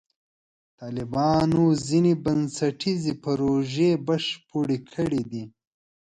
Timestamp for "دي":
5.31-5.43